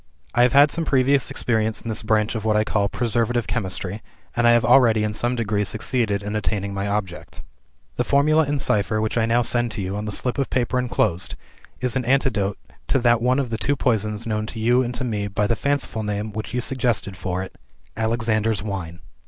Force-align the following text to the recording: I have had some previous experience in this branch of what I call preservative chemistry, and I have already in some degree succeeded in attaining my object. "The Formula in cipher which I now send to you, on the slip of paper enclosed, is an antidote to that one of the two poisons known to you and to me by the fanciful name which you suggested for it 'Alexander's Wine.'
I 0.33 0.41
have 0.41 0.53
had 0.53 0.71
some 0.71 0.83
previous 0.83 1.29
experience 1.29 1.79
in 1.79 1.87
this 1.87 2.01
branch 2.01 2.33
of 2.33 2.43
what 2.43 2.57
I 2.57 2.63
call 2.63 2.89
preservative 2.89 3.45
chemistry, 3.45 4.01
and 4.35 4.47
I 4.47 4.51
have 4.53 4.65
already 4.65 5.03
in 5.03 5.13
some 5.13 5.35
degree 5.35 5.63
succeeded 5.63 6.23
in 6.23 6.35
attaining 6.35 6.73
my 6.73 6.87
object. 6.87 7.43
"The 7.97 8.03
Formula 8.03 8.45
in 8.45 8.57
cipher 8.57 8.99
which 8.99 9.15
I 9.15 9.27
now 9.27 9.43
send 9.43 9.69
to 9.73 9.81
you, 9.83 9.95
on 9.95 10.05
the 10.05 10.11
slip 10.11 10.39
of 10.39 10.49
paper 10.49 10.79
enclosed, 10.79 11.35
is 11.81 11.95
an 11.95 12.05
antidote 12.05 12.57
to 12.87 12.97
that 12.97 13.21
one 13.21 13.37
of 13.37 13.51
the 13.51 13.59
two 13.59 13.75
poisons 13.75 14.25
known 14.25 14.47
to 14.47 14.59
you 14.59 14.81
and 14.81 14.95
to 14.95 15.03
me 15.03 15.27
by 15.27 15.45
the 15.45 15.55
fanciful 15.55 16.01
name 16.01 16.31
which 16.33 16.51
you 16.51 16.61
suggested 16.61 17.15
for 17.15 17.43
it 17.43 17.55
'Alexander's 17.95 18.63
Wine.' 18.63 19.01